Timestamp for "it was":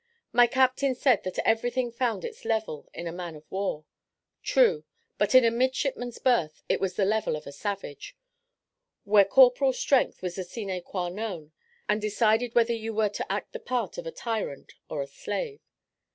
6.67-6.95